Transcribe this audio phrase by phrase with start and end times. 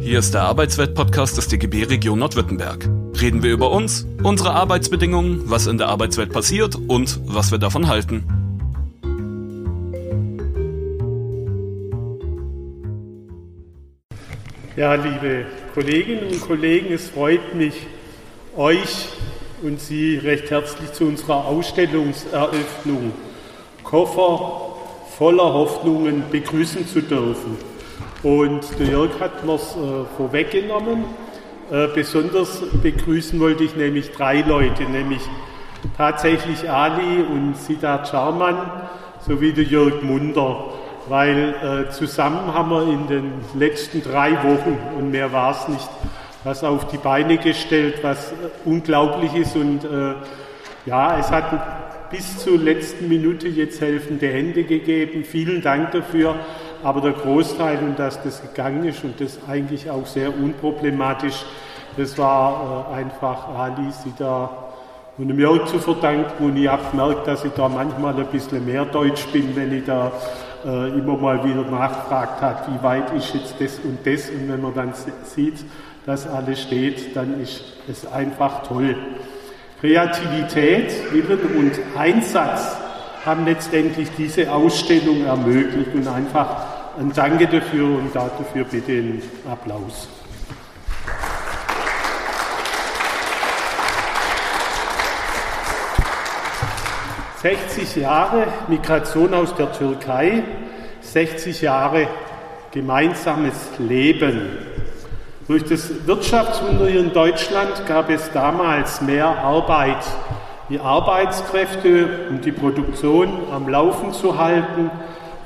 [0.00, 2.88] Hier ist der Arbeitswelt-Podcast des DGB Region Nordwürttemberg.
[3.20, 7.86] Reden wir über uns, unsere Arbeitsbedingungen, was in der Arbeitswelt passiert und was wir davon
[7.86, 8.24] halten.
[14.74, 15.44] Ja, liebe
[15.74, 17.74] Kolleginnen und Kollegen, es freut mich,
[18.56, 19.08] euch
[19.62, 23.12] und Sie recht herzlich zu unserer Ausstellungseröffnung
[23.84, 24.76] Koffer
[25.18, 27.69] voller Hoffnungen begrüßen zu dürfen.
[28.22, 31.04] Und der Jörg hat mir es äh, vorweggenommen.
[31.70, 35.22] Äh, besonders begrüßen wollte ich nämlich drei Leute, nämlich
[35.96, 38.56] tatsächlich Ali und Siddharth Scharmann
[39.26, 40.64] sowie der Jörg Munder,
[41.08, 45.88] weil äh, zusammen haben wir in den letzten drei Wochen, und mehr war es nicht,
[46.44, 48.34] was auf die Beine gestellt, was äh,
[48.66, 50.14] unglaublich ist und äh,
[50.86, 55.24] ja, es hat bis zur letzten Minute jetzt helfende Hände gegeben.
[55.24, 56.34] Vielen Dank dafür.
[56.82, 61.44] Aber der Großteil und dass das gegangen ist und das eigentlich auch sehr unproblematisch,
[61.96, 64.50] das war äh, einfach Ali, sie da
[65.18, 66.44] und dem Jörg zu verdanken.
[66.44, 69.84] Und ich habe gemerkt, dass ich da manchmal ein bisschen mehr Deutsch bin, wenn ich
[69.84, 70.12] da
[70.64, 74.30] äh, immer mal wieder nachgefragt habe, wie weit ist jetzt das und das.
[74.30, 74.92] Und wenn man dann
[75.24, 75.64] sieht,
[76.06, 78.96] dass alles steht, dann ist es einfach toll.
[79.80, 82.76] Kreativität, Willen und Einsatz
[83.24, 90.08] haben letztendlich diese Ausstellung ermöglicht und einfach ein Danke dafür und dafür bitte einen Applaus.
[97.42, 100.42] »60 Jahre Migration aus der Türkei,
[101.00, 102.06] 60 Jahre
[102.70, 104.58] gemeinsames Leben«.
[105.48, 110.04] Durch das Wirtschaftswunder in Deutschland gab es damals mehr Arbeit.
[110.68, 114.90] Die Arbeitskräfte, um die Produktion am Laufen zu halten,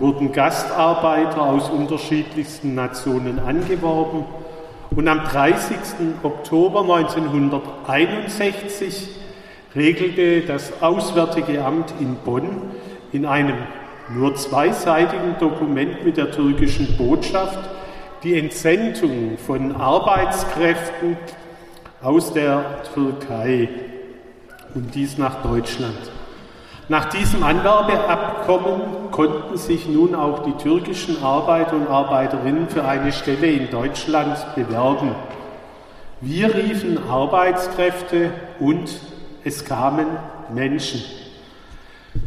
[0.05, 4.27] wurden Gastarbeiter aus unterschiedlichsten Nationen angeworben
[4.95, 5.79] und am 30.
[6.23, 9.09] Oktober 1961
[9.75, 12.51] regelte das Auswärtige Amt in Bonn
[13.13, 13.57] in einem
[14.15, 17.61] nur zweiseitigen Dokument mit der türkischen Botschaft
[18.23, 21.17] die Entsendung von Arbeitskräften
[22.03, 23.71] aus der Türkei
[24.75, 25.97] und dies nach Deutschland.
[26.89, 33.47] Nach diesem Anwerbeabkommen konnten sich nun auch die türkischen Arbeiter und Arbeiterinnen für eine Stelle
[33.47, 35.15] in Deutschland bewerben.
[36.21, 39.01] Wir riefen Arbeitskräfte und
[39.45, 40.07] es kamen
[40.53, 41.03] Menschen.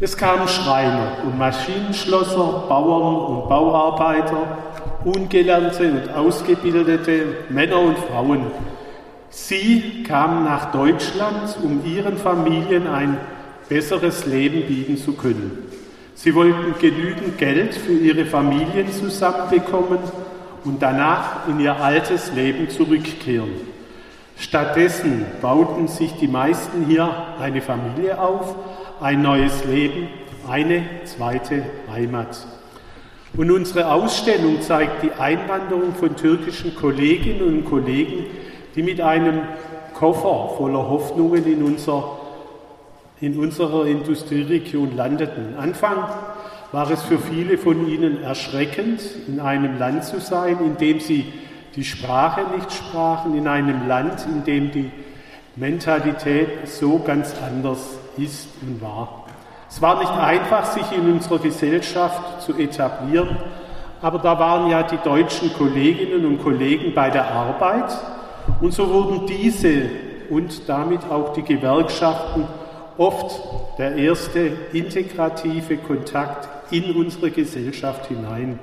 [0.00, 4.58] Es kamen Schreiner und Maschinenschlosser, Bauern und Bauarbeiter,
[5.04, 8.46] ungelernte und ausgebildete Männer und Frauen.
[9.30, 13.18] Sie kamen nach Deutschland, um ihren Familien ein
[13.68, 15.58] besseres Leben bieten zu können.
[16.14, 19.98] Sie wollten genügend Geld für ihre Familien zusammenbekommen
[20.64, 23.52] und danach in ihr altes Leben zurückkehren.
[24.36, 27.08] Stattdessen bauten sich die meisten hier
[27.40, 28.54] eine Familie auf,
[29.00, 30.08] ein neues Leben,
[30.48, 31.62] eine zweite
[31.92, 32.46] Heimat.
[33.36, 38.26] Und unsere Ausstellung zeigt die Einwanderung von türkischen Kolleginnen und Kollegen,
[38.74, 39.42] die mit einem
[39.94, 42.17] Koffer voller Hoffnungen in unser
[43.20, 45.56] in unserer Industrieregion landeten.
[45.58, 46.04] Anfang
[46.72, 51.32] war es für viele von ihnen erschreckend, in einem Land zu sein, in dem sie
[51.74, 54.90] die Sprache nicht sprachen, in einem Land, in dem die
[55.56, 57.78] Mentalität so ganz anders
[58.16, 59.24] ist und war.
[59.68, 63.36] Es war nicht einfach, sich in unserer Gesellschaft zu etablieren,
[64.00, 67.92] aber da waren ja die deutschen Kolleginnen und Kollegen bei der Arbeit
[68.60, 69.90] und so wurden diese
[70.30, 72.46] und damit auch die Gewerkschaften
[72.98, 73.40] oft
[73.78, 78.58] der erste integrative Kontakt in unsere Gesellschaft hinein.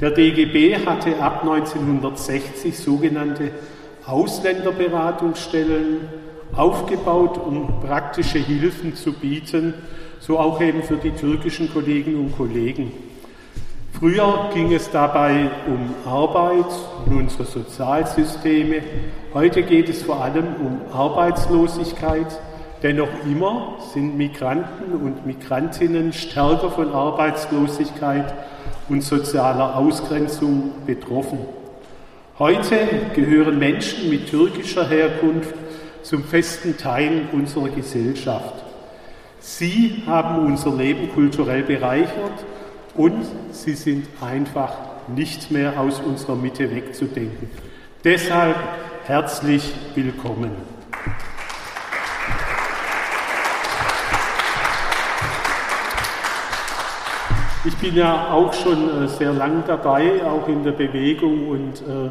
[0.00, 3.50] Der DGB hatte ab 1960 sogenannte
[4.06, 6.00] Ausländerberatungsstellen
[6.56, 9.74] aufgebaut, um praktische Hilfen zu bieten,
[10.20, 12.92] so auch eben für die türkischen Kolleginnen und Kollegen.
[13.98, 16.66] Früher ging es dabei um Arbeit
[17.06, 18.82] und unsere Sozialsysteme.
[19.32, 22.26] Heute geht es vor allem um Arbeitslosigkeit,
[22.84, 28.34] Dennoch immer sind Migranten und Migrantinnen stärker von Arbeitslosigkeit
[28.90, 31.38] und sozialer Ausgrenzung betroffen.
[32.38, 32.76] Heute
[33.14, 35.54] gehören Menschen mit türkischer Herkunft
[36.02, 38.62] zum festen Teil unserer Gesellschaft.
[39.40, 42.44] Sie haben unser Leben kulturell bereichert
[42.94, 44.74] und sie sind einfach
[45.08, 47.48] nicht mehr aus unserer Mitte wegzudenken.
[48.04, 48.56] Deshalb
[49.06, 50.50] herzlich willkommen.
[57.66, 62.10] Ich bin ja auch schon äh, sehr lang dabei, auch in der Bewegung und äh,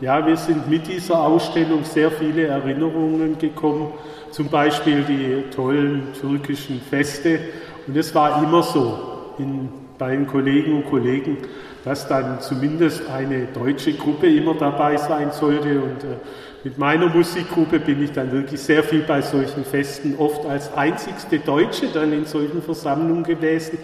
[0.00, 3.92] ja, wir sind mit dieser Ausstellung sehr viele Erinnerungen gekommen,
[4.32, 7.38] zum Beispiel die tollen türkischen Feste.
[7.86, 9.68] Und es war immer so in,
[9.98, 11.38] bei den Kollegen und Kollegen,
[11.84, 15.80] dass dann zumindest eine deutsche Gruppe immer dabei sein sollte.
[15.80, 16.16] Und äh,
[16.64, 21.38] mit meiner Musikgruppe bin ich dann wirklich sehr viel bei solchen Festen, oft als einzigste
[21.38, 23.78] Deutsche dann in solchen Versammlungen gewesen.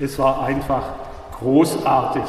[0.00, 0.94] Es war einfach
[1.38, 2.22] großartig.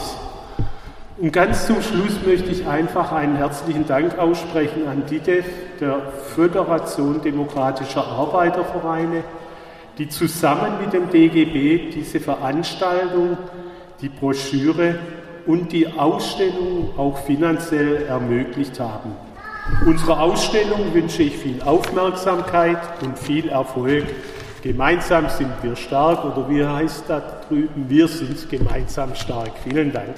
[1.19, 5.45] Und ganz zum Schluss möchte ich einfach einen herzlichen Dank aussprechen an DIDEF,
[5.79, 6.01] der
[6.35, 9.23] Föderation Demokratischer Arbeitervereine,
[9.99, 13.37] die zusammen mit dem DGB diese Veranstaltung,
[14.01, 14.97] die Broschüre
[15.45, 19.11] und die Ausstellung auch finanziell ermöglicht haben.
[19.85, 24.05] Unserer Ausstellung wünsche ich viel Aufmerksamkeit und viel Erfolg.
[24.63, 27.85] Gemeinsam sind wir stark oder wie heißt das drüben?
[27.87, 29.51] Wir sind gemeinsam stark.
[29.63, 30.15] Vielen Dank.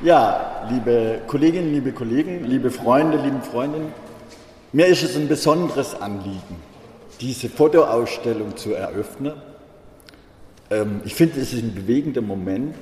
[0.00, 3.92] Ja, liebe Kolleginnen, liebe Kollegen, liebe Freunde, liebe Freundinnen,
[4.72, 6.56] mir ist es ein besonderes Anliegen,
[7.20, 9.49] diese Fotoausstellung zu eröffnen
[10.70, 12.76] ähm, ich finde, es ist ein bewegender Moment,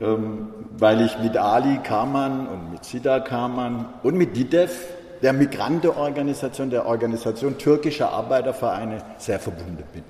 [0.00, 0.48] ähm,
[0.78, 4.86] weil ich mit Ali Kaman und mit Sida Kaman und mit DIDEF,
[5.22, 10.04] der Migrantenorganisation, der Organisation türkischer Arbeitervereine, sehr verbunden bin.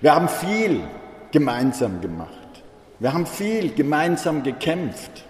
[0.00, 0.82] Wir haben viel
[1.32, 2.30] gemeinsam gemacht.
[3.00, 5.24] Wir haben viel gemeinsam gekämpft.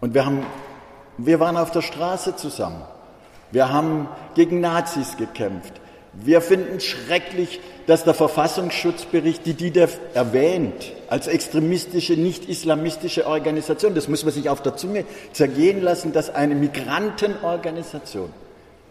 [0.00, 0.44] Und wir, haben,
[1.18, 2.82] wir waren auf der Straße zusammen.
[3.52, 5.79] Wir haben gegen Nazis gekämpft.
[6.12, 13.94] Wir finden schrecklich, dass der Verfassungsschutzbericht die DIDEF erwähnt als extremistische, nicht-islamistische Organisation.
[13.94, 18.30] Das muss man sich auf der Zunge zergehen lassen, dass eine Migrantenorganisation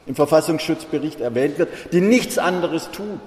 [0.06, 3.20] im Verfassungsschutzbericht erwähnt wird, die nichts anderes tut,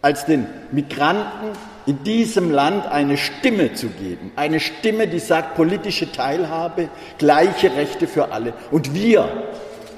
[0.00, 1.50] als den Migranten
[1.86, 4.30] in diesem Land eine Stimme zu geben.
[4.36, 6.88] Eine Stimme, die sagt, politische Teilhabe,
[7.18, 8.54] gleiche Rechte für alle.
[8.70, 9.48] Und wir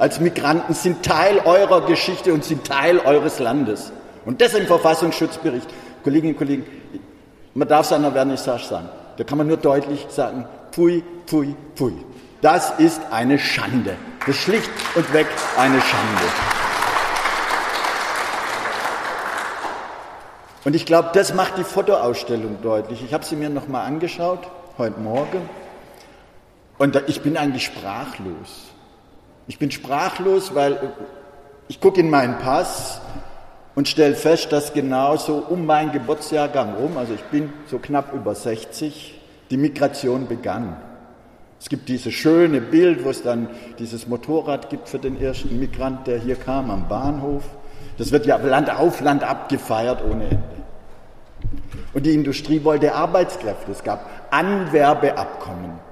[0.00, 3.93] als Migranten sind Teil eurer Geschichte und sind Teil eures Landes.
[4.25, 5.69] Und das im Verfassungsschutzbericht.
[6.02, 6.64] Kolleginnen und Kollegen,
[7.52, 8.88] man darf es einer Vernissage sagen.
[9.19, 11.93] Da kann man nur deutlich sagen, pui, pui, pui.
[12.41, 13.94] Das ist eine Schande.
[14.20, 15.26] Das ist schlicht und weg
[15.58, 16.25] eine Schande.
[20.64, 23.05] Und ich glaube, das macht die Fotoausstellung deutlich.
[23.05, 24.49] Ich habe sie mir nochmal angeschaut,
[24.79, 25.47] heute Morgen.
[26.79, 28.70] Und ich bin eigentlich sprachlos.
[29.50, 30.79] Ich bin sprachlos, weil
[31.67, 33.00] ich gucke in meinen Pass
[33.75, 38.37] und stelle fest, dass genauso um meinen Geburtsjahrgang rum, also ich bin so knapp über
[38.37, 39.20] 60,
[39.50, 40.76] die Migration begann.
[41.58, 43.49] Es gibt dieses schöne Bild, wo es dann
[43.81, 47.43] dieses Motorrad gibt für den ersten Migrant, der hier kam am Bahnhof.
[47.99, 50.44] Das wird ja Land auf, Land ab gefeiert ohne Ende.
[51.93, 53.73] Und die Industrie wollte Arbeitskräfte.
[53.73, 55.90] Es gab Anwerbeabkommen.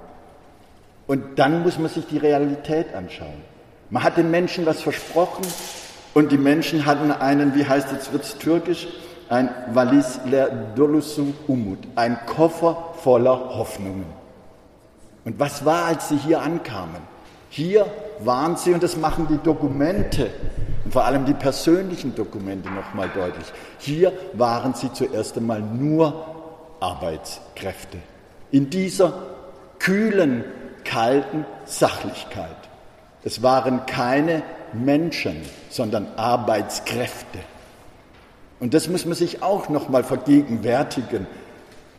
[1.08, 3.42] Und dann muss man sich die Realität anschauen.
[3.90, 5.44] Man hat den Menschen was versprochen
[6.14, 8.86] und die Menschen hatten einen, wie heißt jetzt wird's türkisch,
[9.30, 14.04] ein Valis der Dolusu Umut, ein Koffer voller Hoffnungen.
[15.24, 17.02] Und was war, als sie hier ankamen?
[17.50, 17.86] Hier
[18.20, 20.30] waren sie, und das machen die Dokumente,
[20.84, 23.46] und vor allem die persönlichen Dokumente nochmal deutlich,
[23.78, 26.26] hier waren sie zuerst einmal nur
[26.80, 27.98] Arbeitskräfte.
[28.50, 29.14] In dieser
[29.78, 30.44] kühlen,
[30.88, 32.56] kalten Sachlichkeit.
[33.22, 34.42] Es waren keine
[34.72, 37.38] Menschen, sondern Arbeitskräfte.
[38.58, 41.26] Und das muss man sich auch noch mal vergegenwärtigen,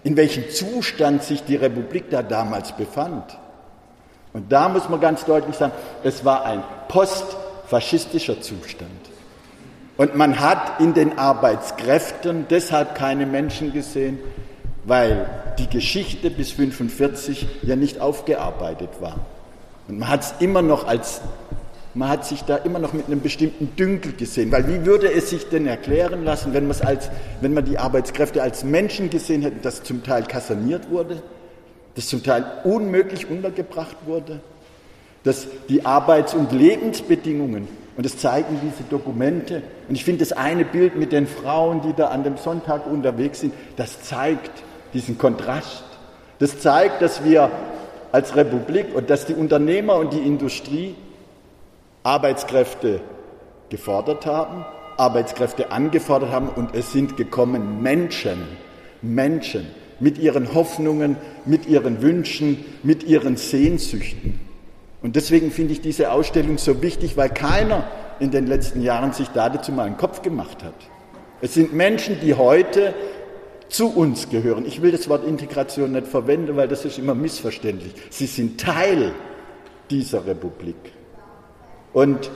[0.03, 3.37] in welchem Zustand sich die Republik da damals befand.
[4.33, 8.89] Und da muss man ganz deutlich sagen, es war ein postfaschistischer Zustand.
[9.97, 14.19] Und man hat in den Arbeitskräften deshalb keine Menschen gesehen,
[14.89, 15.27] weil
[15.59, 19.17] die Geschichte bis 1945 ja nicht aufgearbeitet war.
[19.87, 21.21] Und man hat es immer noch als,
[21.93, 25.29] man hat sich da immer noch mit einem bestimmten Dünkel gesehen, weil wie würde es
[25.29, 29.83] sich denn erklären lassen, wenn als, wenn man die Arbeitskräfte als Menschen gesehen hätte, dass
[29.83, 31.21] zum Teil kaserniert wurde,
[31.93, 34.39] dass zum Teil unmöglich untergebracht wurde,
[35.23, 39.61] dass die Arbeits- und Lebensbedingungen und das zeigen diese Dokumente.
[39.87, 43.41] Und ich finde das eine Bild mit den Frauen, die da an dem Sonntag unterwegs
[43.41, 45.83] sind, das zeigt, diesen Kontrast.
[46.39, 47.51] Das zeigt, dass wir
[48.11, 50.95] als Republik und dass die Unternehmer und die Industrie
[52.03, 53.01] Arbeitskräfte
[53.69, 54.65] gefordert haben,
[54.97, 58.43] Arbeitskräfte angefordert haben und es sind gekommen Menschen,
[59.01, 59.67] Menschen
[59.99, 64.39] mit ihren Hoffnungen, mit ihren Wünschen, mit ihren Sehnsüchten.
[65.01, 67.83] Und deswegen finde ich diese Ausstellung so wichtig, weil keiner
[68.19, 70.73] in den letzten Jahren sich dazu mal einen Kopf gemacht hat.
[71.41, 72.93] Es sind Menschen, die heute
[73.69, 74.65] zu uns gehören.
[74.65, 77.93] Ich will das Wort Integration nicht verwenden, weil das ist immer missverständlich.
[78.09, 79.13] Sie sind Teil
[79.89, 80.75] dieser Republik.
[81.93, 82.29] Und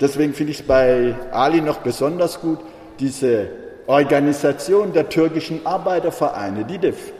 [0.00, 2.58] deswegen finde ich es bei Ali noch besonders gut,
[2.98, 3.48] diese
[3.86, 7.12] Organisation der türkischen Arbeitervereine, DIDEF,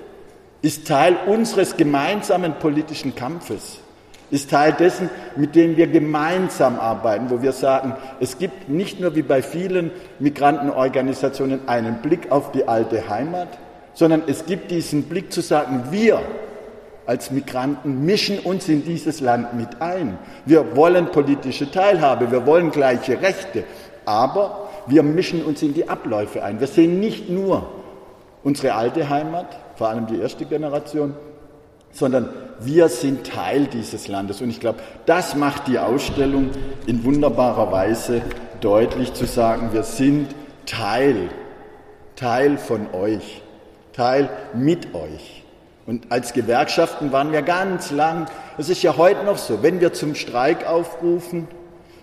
[0.62, 3.80] ist Teil unseres gemeinsamen politischen Kampfes
[4.30, 9.14] ist Teil dessen, mit dem wir gemeinsam arbeiten, wo wir sagen, es gibt nicht nur
[9.14, 13.48] wie bei vielen Migrantenorganisationen einen Blick auf die alte Heimat,
[13.94, 16.20] sondern es gibt diesen Blick zu sagen, wir
[17.06, 20.16] als Migranten mischen uns in dieses Land mit ein.
[20.46, 23.64] Wir wollen politische Teilhabe, wir wollen gleiche Rechte,
[24.04, 26.60] aber wir mischen uns in die Abläufe ein.
[26.60, 27.68] Wir sehen nicht nur
[28.44, 31.14] unsere alte Heimat, vor allem die erste Generation,
[31.92, 32.28] sondern
[32.60, 34.40] wir sind Teil dieses Landes.
[34.40, 36.50] Und ich glaube, das macht die Ausstellung
[36.86, 38.22] in wunderbarer Weise
[38.60, 40.28] deutlich zu sagen, wir sind
[40.66, 41.28] Teil,
[42.16, 43.42] Teil von euch,
[43.92, 45.44] Teil mit euch.
[45.86, 48.26] Und als Gewerkschaften waren wir ganz lang,
[48.58, 51.48] es ist ja heute noch so, wenn wir zum Streik aufrufen,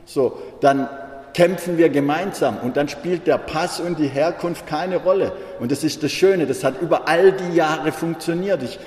[0.05, 0.89] so, dann
[1.33, 5.33] kämpfen wir gemeinsam und dann spielt der Pass und die Herkunft keine Rolle.
[5.59, 8.63] Und das ist das Schöne, das hat über all die Jahre funktioniert.
[8.63, 8.79] Ich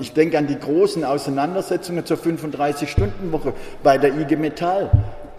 [0.00, 4.90] ich denke an die großen Auseinandersetzungen zur 35-Stunden-Woche bei der IG Metall.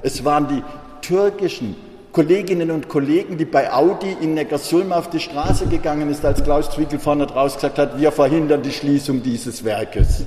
[0.02, 0.64] Es waren die
[1.02, 1.76] türkischen
[2.12, 6.70] Kolleginnen und Kollegen, die bei Audi in Neckarsulm auf die Straße gegangen ist, als Klaus
[6.70, 10.26] Zwickel vorne draus gesagt hat, wir verhindern die Schließung dieses Werkes.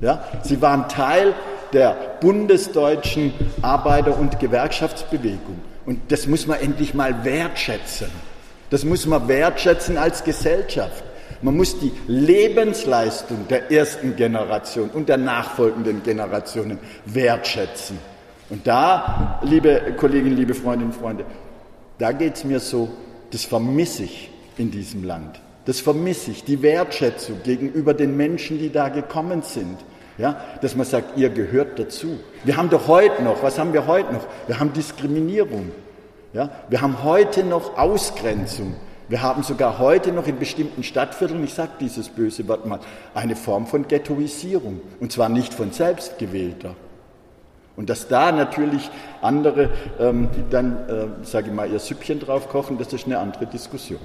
[0.00, 1.34] Ja, sie waren Teil
[1.72, 5.60] der bundesdeutschen Arbeiter- und Gewerkschaftsbewegung.
[5.86, 8.08] Und das muss man endlich mal wertschätzen.
[8.70, 11.04] Das muss man wertschätzen als Gesellschaft.
[11.42, 17.98] Man muss die Lebensleistung der ersten Generation und der nachfolgenden Generationen wertschätzen.
[18.48, 21.24] Und da, liebe Kolleginnen, liebe Freundinnen und Freunde,
[21.98, 22.90] da geht es mir so,
[23.32, 25.40] das vermisse ich in diesem Land.
[25.64, 29.78] Das vermisse ich, die Wertschätzung gegenüber den Menschen, die da gekommen sind.
[30.18, 32.20] Ja, dass man sagt, ihr gehört dazu.
[32.44, 34.26] Wir haben doch heute noch, was haben wir heute noch?
[34.46, 35.72] Wir haben Diskriminierung.
[36.34, 38.74] Ja, wir haben heute noch Ausgrenzung.
[39.12, 42.80] Wir haben sogar heute noch in bestimmten Stadtvierteln, ich sage dieses böse Wort mal,
[43.12, 44.80] eine Form von Ghettoisierung.
[45.00, 46.74] Und zwar nicht von selbstgewählter.
[47.76, 48.88] Und dass da natürlich
[49.20, 49.68] andere
[50.00, 54.00] ähm, dann, äh, sage ich mal, ihr Süppchen drauf kochen, das ist eine andere Diskussion.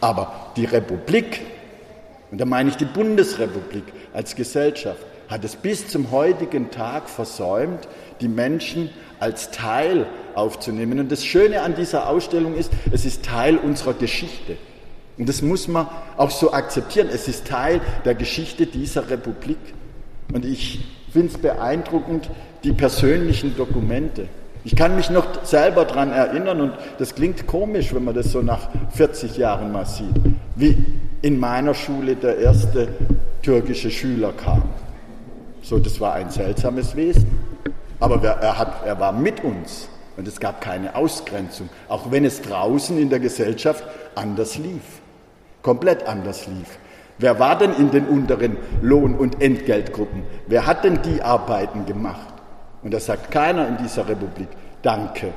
[0.00, 1.42] Aber die Republik,
[2.30, 7.88] und da meine ich die Bundesrepublik als Gesellschaft, hat es bis zum heutigen Tag versäumt,
[8.20, 8.90] die Menschen
[9.20, 11.00] als Teil aufzunehmen.
[11.00, 14.56] Und das Schöne an dieser Ausstellung ist, es ist Teil unserer Geschichte.
[15.16, 17.08] Und das muss man auch so akzeptieren.
[17.12, 19.58] Es ist Teil der Geschichte dieser Republik.
[20.32, 22.28] Und ich finde es beeindruckend,
[22.64, 24.28] die persönlichen Dokumente.
[24.64, 28.40] Ich kann mich noch selber daran erinnern, und das klingt komisch, wenn man das so
[28.40, 30.14] nach 40 Jahren mal sieht,
[30.56, 30.82] wie
[31.20, 32.88] in meiner Schule der erste
[33.42, 34.62] türkische Schüler kam.
[35.64, 37.26] So, das war ein seltsames Wesen.
[37.98, 42.42] Aber er, hat, er war mit uns und es gab keine Ausgrenzung, auch wenn es
[42.42, 43.82] draußen in der Gesellschaft
[44.14, 44.82] anders lief,
[45.62, 46.78] komplett anders lief.
[47.16, 50.24] Wer war denn in den unteren Lohn- und Entgeltgruppen?
[50.48, 52.34] Wer hat denn die Arbeiten gemacht?
[52.82, 54.48] Und da sagt keiner in dieser Republik,
[54.82, 55.32] danke.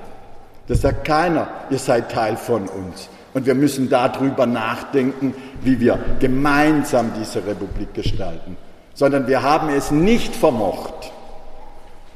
[0.68, 3.08] Das sagt keiner, ihr seid Teil von uns.
[3.34, 8.58] Und wir müssen darüber nachdenken, wie wir gemeinsam diese Republik gestalten.
[8.98, 11.12] Sondern wir haben es nicht vermocht,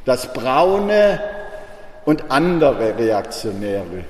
[0.03, 1.19] dass Braune
[2.05, 4.05] und andere Reaktionäre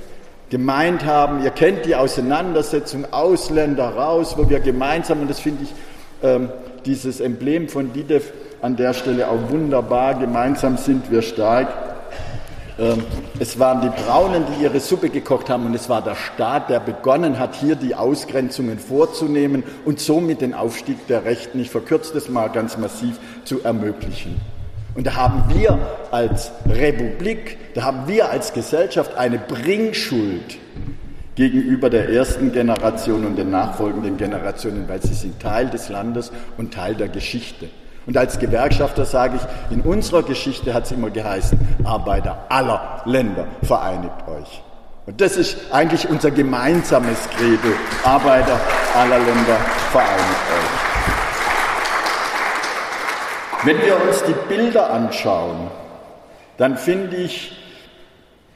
[0.50, 5.74] gemeint haben, ihr kennt die Auseinandersetzung Ausländer raus, wo wir gemeinsam, und das finde ich
[6.24, 6.50] ähm,
[6.86, 11.68] dieses Emblem von Didev an der Stelle auch wunderbar, gemeinsam sind wir stark.
[12.80, 13.04] Ähm,
[13.40, 16.80] es waren die Braunen, die ihre Suppe gekocht haben und es war der Staat, der
[16.80, 22.30] begonnen hat, hier die Ausgrenzungen vorzunehmen und somit den Aufstieg der Rechten, ich verkürze das
[22.30, 24.40] mal ganz massiv, zu ermöglichen.
[24.94, 25.80] Und da haben wir
[26.12, 30.58] als Republik, da haben wir als Gesellschaft eine Bringschuld
[31.36, 36.74] gegenüber der ersten Generation und den nachfolgenden Generationen, weil sie sind Teil des Landes und
[36.74, 37.70] Teil der Geschichte.
[38.06, 43.46] Und als Gewerkschafter sage ich, in unserer Geschichte hat es immer geheißen, Arbeiter aller Länder,
[43.62, 44.64] vereinigt euch.
[45.06, 48.60] Und das ist eigentlich unser gemeinsames Credo, Arbeiter
[48.96, 49.58] aller Länder,
[49.92, 50.92] vereinigt euch.
[53.64, 55.70] Wenn wir uns die Bilder anschauen,
[56.58, 57.58] dann finde ich,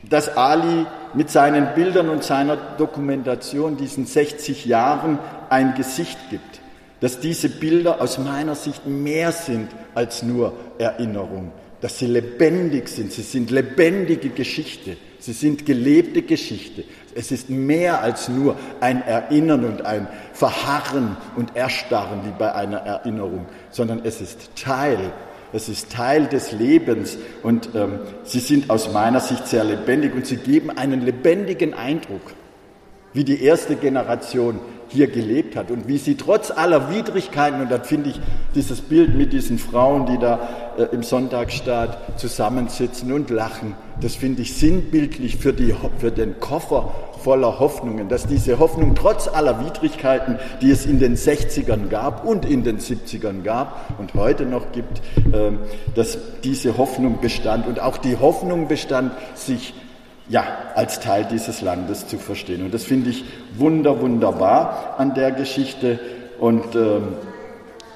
[0.03, 6.61] dass Ali mit seinen Bildern und seiner Dokumentation diesen 60 Jahren ein Gesicht gibt.
[7.05, 13.11] Dass diese Bilder aus meiner Sicht mehr sind als nur Erinnerung, dass sie lebendig sind,
[13.11, 16.83] sie sind lebendige Geschichte, sie sind gelebte Geschichte.
[17.13, 22.77] Es ist mehr als nur ein Erinnern und ein Verharren und Erstarren wie bei einer
[22.77, 25.13] Erinnerung, sondern es ist Teil
[25.53, 27.19] es ist Teil des Lebens.
[27.43, 32.33] Und ähm, sie sind aus meiner Sicht sehr lebendig und sie geben einen lebendigen Eindruck,
[33.13, 34.59] wie die erste Generation
[34.95, 38.19] hier gelebt hat und wie sie trotz aller Widrigkeiten, und da finde ich
[38.55, 40.39] dieses Bild mit diesen Frauen, die da
[40.77, 46.93] äh, im Sonntagsstaat zusammensitzen und lachen, das finde ich sinnbildlich für, die, für den Koffer
[47.23, 52.45] voller Hoffnungen, dass diese Hoffnung trotz aller Widrigkeiten, die es in den 60ern gab und
[52.45, 55.01] in den 70ern gab und heute noch gibt,
[55.33, 55.59] ähm,
[55.95, 57.67] dass diese Hoffnung bestand.
[57.67, 59.73] Und auch die Hoffnung bestand, sich
[60.27, 60.43] ja,
[60.75, 62.63] als Teil dieses Landes zu verstehen.
[62.63, 65.99] Und das finde ich wunder, wunderbar an der Geschichte.
[66.39, 67.13] Und ähm,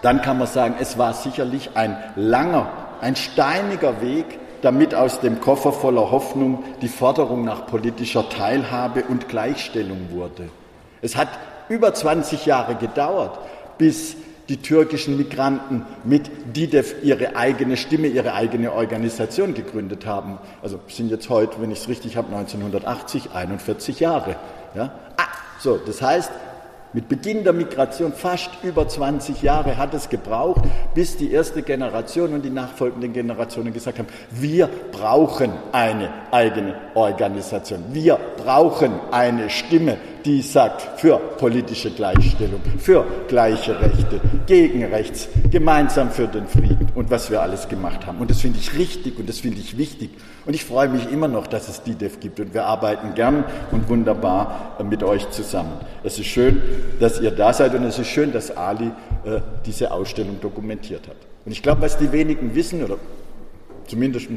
[0.02, 2.70] dann kann man sagen, es war sicherlich ein langer,
[3.02, 4.26] ein steiniger Weg,
[4.62, 10.50] damit aus dem Koffer voller Hoffnung die Forderung nach politischer Teilhabe und Gleichstellung wurde.
[11.02, 11.30] Es hat
[11.70, 13.40] über 20 Jahre gedauert,
[13.78, 14.16] bis
[14.50, 20.39] die türkischen Migranten mit DIDEF ihre eigene Stimme, ihre eigene Organisation gegründet haben.
[20.62, 24.36] Also sind jetzt heute, wenn ich es richtig habe, 1980, 41 Jahre.
[24.75, 24.91] Ja?
[25.18, 25.27] Ah,
[25.60, 26.32] so, das heißt,
[26.91, 30.63] mit Beginn der Migration, fast über 20 Jahre hat es gebraucht,
[30.96, 37.84] bis die erste Generation und die nachfolgenden Generationen gesagt haben, wir brauchen eine eigene Organisation.
[37.91, 46.12] Wir brauchen eine Stimme, die sagt für politische Gleichstellung, für gleiche Rechte, gegen rechts, gemeinsam
[46.12, 48.20] für den Frieden und was wir alles gemacht haben.
[48.20, 50.10] Und das finde ich richtig und das finde ich wichtig.
[50.46, 53.88] Und ich freue mich immer noch, dass es DIDEF gibt und wir arbeiten gern und
[53.90, 55.74] wunderbar mit euch zusammen.
[56.04, 56.62] Es ist schön,
[57.00, 58.92] dass ihr da seid und es ist schön, dass Ali
[59.26, 61.18] äh, diese Ausstellung dokumentiert hat.
[61.46, 62.98] Und ich glaube, was die wenigen wissen, oder
[63.88, 64.30] zumindest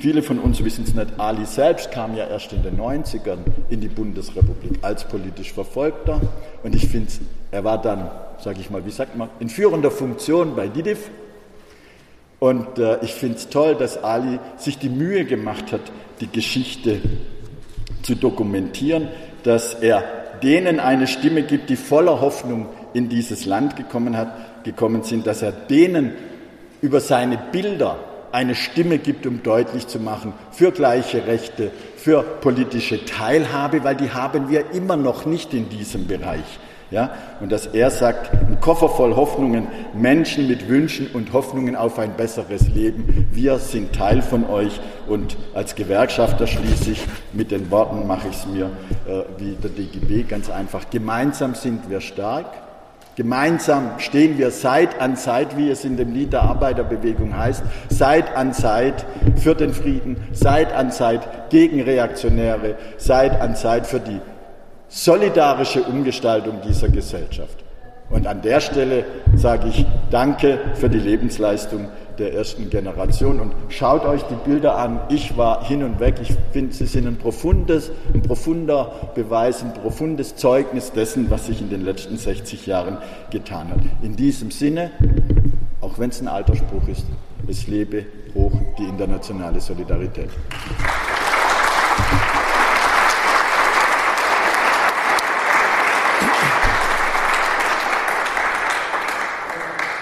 [0.00, 1.20] Viele von uns wissen es nicht.
[1.20, 6.22] Ali selbst kam ja erst in den 90ern in die Bundesrepublik als politisch Verfolgter.
[6.62, 7.12] Und ich finde,
[7.50, 8.10] er war dann,
[8.42, 11.10] sage ich mal, wie sagt man, in führender Funktion bei DIDIF.
[12.38, 15.82] Und äh, ich finde es toll, dass Ali sich die Mühe gemacht hat,
[16.22, 17.02] die Geschichte
[18.00, 19.08] zu dokumentieren,
[19.42, 20.02] dass er
[20.42, 25.42] denen eine Stimme gibt, die voller Hoffnung in dieses Land gekommen, hat, gekommen sind, dass
[25.42, 26.14] er denen
[26.80, 27.98] über seine Bilder
[28.32, 34.10] eine Stimme gibt, um deutlich zu machen, für gleiche Rechte, für politische Teilhabe, weil die
[34.10, 36.58] haben wir immer noch nicht in diesem Bereich.
[36.90, 42.00] Ja, und dass er sagt, ein Koffer voll Hoffnungen, Menschen mit Wünschen und Hoffnungen auf
[42.00, 43.28] ein besseres Leben.
[43.30, 48.36] Wir sind Teil von euch und als Gewerkschafter schließe ich mit den Worten, mache ich
[48.38, 48.70] es mir
[49.06, 50.90] äh, wie der DGB ganz einfach.
[50.90, 52.69] Gemeinsam sind wir stark.
[53.20, 58.34] Gemeinsam stehen wir Seit an Seit, wie es in dem Lied der Arbeiterbewegung heißt, Seit
[58.34, 59.04] an Seit
[59.36, 64.22] für den Frieden, Seit an Seit gegen Reaktionäre, Seit an Seit für die
[64.88, 67.62] solidarische Umgestaltung dieser Gesellschaft.
[68.08, 69.04] Und an der Stelle
[69.36, 71.88] sage ich Danke für die Lebensleistung
[72.20, 75.00] der ersten Generation und schaut euch die Bilder an.
[75.08, 76.16] Ich war hin und weg.
[76.22, 81.60] Ich finde, sie sind ein profundes, ein profunder Beweis, ein profundes Zeugnis dessen, was sich
[81.60, 82.98] in den letzten 60 Jahren
[83.30, 83.80] getan hat.
[84.02, 84.90] In diesem Sinne,
[85.80, 87.06] auch wenn es ein alter Spruch ist,
[87.48, 90.30] es lebe hoch die internationale Solidarität.